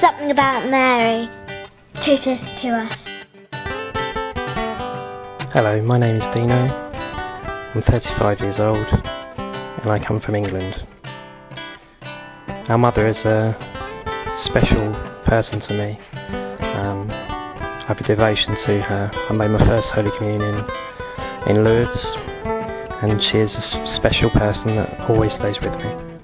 something 0.00 0.30
about 0.30 0.70
Mary 0.70 1.28
tutor 2.02 2.38
to 2.62 2.68
us. 2.68 2.96
Hello, 5.52 5.82
my 5.82 5.98
name 5.98 6.16
is 6.16 6.34
Dino. 6.34 6.54
I'm 7.74 7.82
35 7.82 8.40
years 8.40 8.60
old 8.60 8.86
and 9.36 9.90
I 9.90 9.98
come 9.98 10.20
from 10.20 10.36
England. 10.36 10.86
Our 12.70 12.78
mother 12.78 13.06
is 13.08 13.18
a 13.26 13.54
special 14.46 14.94
person 15.26 15.60
to 15.68 15.74
me. 15.74 15.98
Um, 16.78 17.10
I 17.10 17.84
have 17.86 17.98
a 18.00 18.04
devotion 18.04 18.56
to 18.64 18.80
her. 18.80 19.10
I 19.12 19.32
made 19.34 19.50
my 19.50 19.66
first 19.66 19.88
Holy 19.88 20.10
Communion 20.16 20.64
in 21.46 21.62
Lourdes 21.62 22.00
and 23.02 23.22
she 23.22 23.38
is 23.38 23.50
a 23.54 23.96
special 23.96 24.30
person 24.30 24.66
that 24.76 25.10
always 25.10 25.32
stays 25.34 25.56
with 25.60 25.76
me. 25.84 26.19